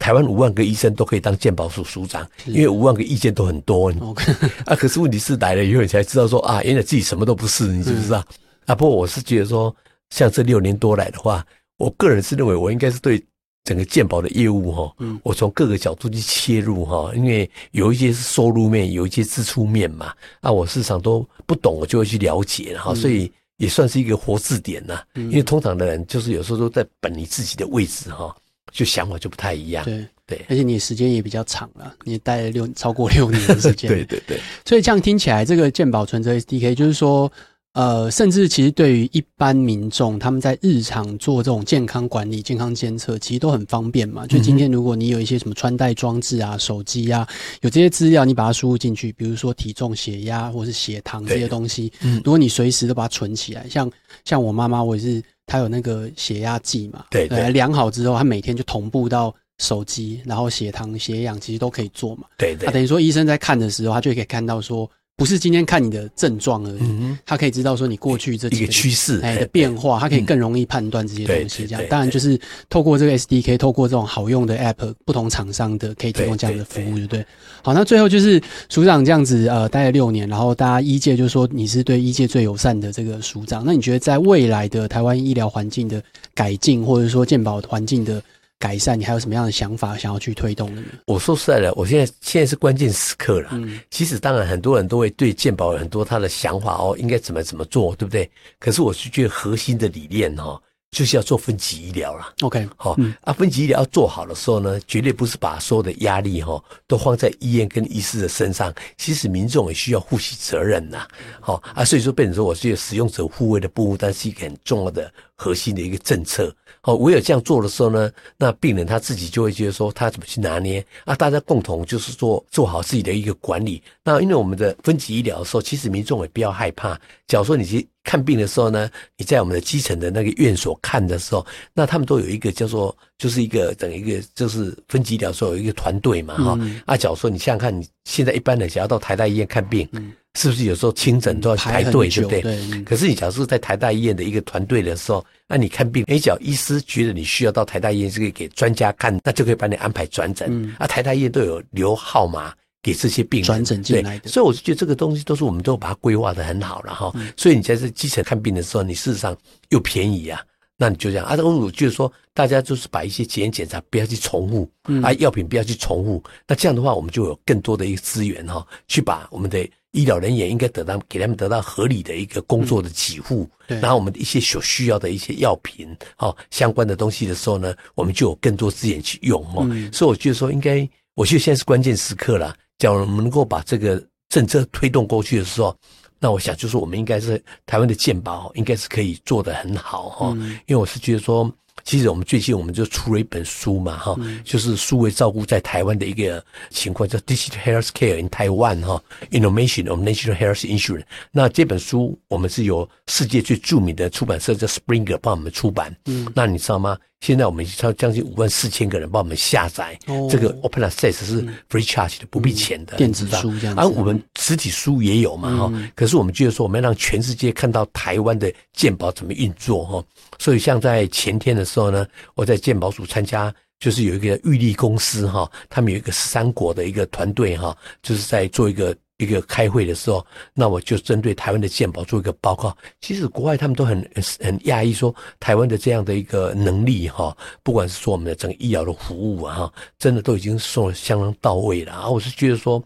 [0.00, 3.92] 台湾五万个医生都可以当健保署署长，因为五万个意见都很多。
[4.64, 8.24] 啊，可是问题是来了以后，你才知道说啊，原来自己什么都不是，你知不知道？
[8.64, 9.74] 啊，不过我是觉得说，
[10.08, 11.46] 像这六年多来的话，
[11.76, 13.22] 我个人是认为我应该是对
[13.62, 15.20] 整个健保的业务哈，嗯。
[15.22, 22.96] 我从各个角度去切入哈，因为有一些是收入面，有一些支出面嘛，啊，我市场都不懂，我就会去了解哈，嗯。
[22.96, 25.02] 所以也算是一个活字典呐。
[25.14, 25.24] 嗯。
[25.30, 28.34] 因为通常的人就是有时候都在本你自己的位置哈，
[28.72, 29.84] 就想法就不太一样。
[29.84, 30.44] 对对。
[30.48, 37.30] 而且你时间也比较长了，你待了六超过六年的时间， 对对对，所以这样听起来，这个健保存折 SDK 就是说，
[37.72, 44.26] 呃，甚至其实对于一般民众，他们在日常做这种健康管理、健康监测，其实都很方便嘛。
[44.26, 47.26] 就今天如果你有一些什么穿戴装置啊、手机啊，
[47.62, 52.20] 有这些资料，你把它输入进去，比如说体重、血压或是血糖这些东西，嗯。
[52.24, 53.90] 如果你随时都把它存起来，像
[54.24, 62.28] 像我妈妈，我也是，她有那个血压计嘛，对对量好之后，他每天就同步到手机，然后血糖、血氧其实都可以做嘛。
[62.38, 64.88] 对对啊，，等于说医生在看的时候，他就可以看到说，
[65.20, 71.66] 不是今天看你的症状而已，嗯他可以知道说你过去这几个个趋势哎的变化，他可以更容易判断这些东西。
[71.66, 71.84] 这样。
[71.90, 72.40] 当然就是
[72.70, 77.26] 透过这个 SDK，透过这种好用的 App，不同厂商的可以提供这样的服务，对不对？
[77.60, 78.40] 好，那最后就是
[78.70, 86.02] 署长这样子呃待了六年，然后大家医界就说你是对医界最友善的这个署长，那你觉得在未来的台湾医疗环境的
[86.34, 88.22] 改进，或者说健保环境的
[88.60, 90.86] 改善，你还有什么样的想法想要去推动的呢？
[91.06, 93.48] 我说实在的，我现在现在是关键时刻了。
[93.52, 98.30] 嗯其实当然很多人都会对健保有很多他的想法哦，应该怎么怎么做，对不对？
[98.58, 102.32] 可是我是觉得核心的理念哦，就是要做分级医疗啦。
[102.42, 111.08] ，OK，好、嗯啊，分级医疗要做好的时候呢，绝对不是把所有的压力哈、都放在医院跟医师的身上，其实民众也需要负起责任呐。
[111.40, 116.54] 好、啊，所以说变成说，我觉得使用者护卫的部分，是一个很重要的核心的一个政策。
[116.82, 121.14] 好、唯有这样做的时候呢，那病人他自己就会觉得说，他怎么去拿捏啊？
[121.14, 123.82] 大家共同就是做做好自己的一个管理。
[124.02, 126.98] 那因为我们的分级医疗的时候，其实民众也不要害怕。
[127.26, 142.82] 假如说你去看病的时候呢，你在我们的基层的那个院所看的时候，那他们都有一个叫做，就是一个等于一个就是分级医疗的时候有一个团队嘛，哈、嗯啊，假如说你想想看，你现在一般人想要到台大医院看病，嗯是不是有时候清诊都要排队，对不对？
[142.84, 150.48] 可是你假如是在台大医院的一个团队的时候，那你看病，哎，只要医师觉得你需要到台大医院，是可以给专家看，那就可以帮你安排转诊。
[150.50, 157.10] 嗯啊，台大医院都有留号码给这些病人转诊进来所以我就觉得这个东西都是我们都把它规划的很好了哈。
[157.14, 159.36] 嗯所以你在这基层看病的时候，你事实上
[159.70, 160.40] 又便宜啊。
[160.82, 166.24] 那你就这样啊，我就是说，大家就是把一些检验检查不要去重复，嗯啊，药品不要去重复。
[166.48, 175.88] 那这样的话，我们就有更多的一个资源哈、去把我们的医疗人员应该得到给他们得到合理的一个工作的给付，对然后我们一些所需要的一些药品
[176.18, 179.66] 哦相关的东西的时候呢，我们就有更多资源去用哦。
[179.70, 182.54] 嗯所以我觉得说，应该我觉得现在是关键时刻了。
[182.78, 185.76] 假如我们能够把这个政策推动过去的时候，
[186.18, 191.50] 那我想就是我们应该是台湾的健保应该是可以做得很好哈、嗯因为我是觉得说。
[191.84, 201.04] 其实我们最近我们就出了一本书嘛，哈、就是数位照顾在台湾的一个情况，叫《Digital Health Care in Taiwan》哈，Innovation of National Health Insurance。
[201.30, 205.94] 那这本书我们是由世界最著名的出版社叫 Springer 帮我们出版。
[206.06, 206.96] 嗯，那你知道吗？
[207.20, 210.28] 现在我们超将近五万四千个人帮我们下载、哦。
[210.30, 213.80] 这个 Open Access 是 free charge 的，不必钱的、电子书这样子。
[213.80, 220.04] 而、我们实体书也有嘛哈、可是我们觉得说，我们要让全世界看到台湾的鉴宝怎么运作哈、
[220.38, 223.54] 所以像在前天的时候呢，我在鉴宝署参加。
[223.80, 232.76] 就是有一个玉立公司哈，他们有一个十三国的一个团队哈，就是在做一个一个开会的时候，那我就针对台湾的健保做一个报告。
[233.00, 241.92] 其实国外他们都很很很讶异，说台湾的这样的一个能力哈，不管是说我们的整个医疗的服务啊哈，真的都已经做得相当到位了。
[241.92, 242.82] 啊，我是觉得说，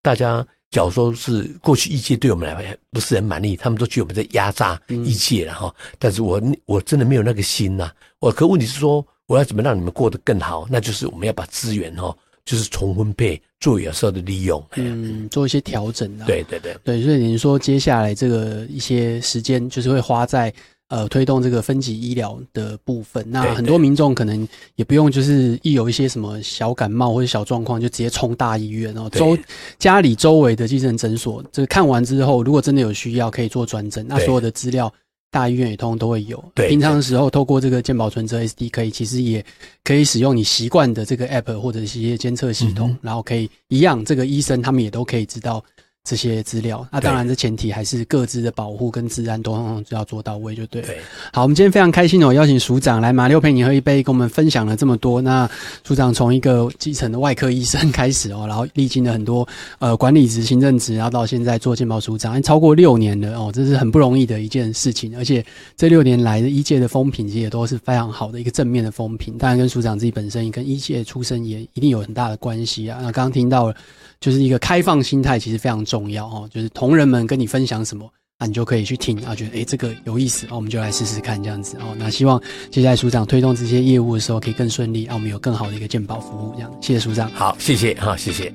[0.00, 5.74] 大家假如说是过去医界对我们来不是很满意，他们都觉得我们在压榨医界了哈。
[5.98, 10.66] 但是我我真的没有那个心呐、我可问题是说，我要怎么让你们过得更好？
[10.70, 14.62] 那就是我们要把资源哈，就是重分配，做有效的利用。
[14.76, 16.26] 嗯，做一些调整啊。
[16.26, 16.76] 对对对。
[16.84, 20.52] 对，所以您说接下来这个一些时间就是会花在
[20.88, 23.24] 呃推动这个分级医疗的部分。
[23.26, 24.46] 那很多民众可能
[24.76, 29.38] 也不用就是一有一些什么小感冒或者小状况就直接冲大医院哦，对周
[29.78, 34.92] 家里周围的急诊诊所，这个看完之后，如果真的有需要可以做转诊，那所有的资料。
[35.34, 39.44] 大医院也通通都会有，对平常的时候透过这个健保存折 SDK，其实也
[39.82, 45.60] 可以使用你习惯的这个 app 或者是一些监测系统，嗯然后可以一样，这个医生他们也都可以知道
[46.04, 46.86] 这些资料。
[46.92, 50.88] 那对当然，这前提还是各自的保护跟治安都要做到位，就对了。
[50.88, 50.98] 对，
[51.32, 55.22] 好，我们今天非常开心哦，邀请署长来马六陪你喝一杯，跟我们分享了这么多。
[55.22, 55.48] 那
[55.82, 59.48] 署长从一个基层的外科医生开始哦，然后历经了很多
[59.78, 65.16] 呃管理职、行政职，然后到现在做健保署长，超过六年了哦，这是很不容易的一件事情。
[65.16, 65.44] 而且
[65.74, 69.38] 这六年来的医界的风评，其实也都是非常好的一个正面的风评。
[69.38, 72.98] 当然，跟署长自己本身跟医界出身也一定有很大的关系啊。
[73.00, 73.76] 那刚刚听到了，
[74.20, 78.08] 就是一个开放心态，其实非常重要哦，就是同仁们跟你分享什么。
[78.38, 81.94] 啊，你就可以去听啊，觉得诶这个有意思，哦，我们就来试试看这样子哦。
[81.96, 86.70] 那希望接下来署长推动这些业务的时候可以更顺利，啊，我们有更好的一个鉴宝服务，这样。
[86.80, 87.30] 谢谢署长。
[87.30, 88.52] 好，谢谢哈，谢谢。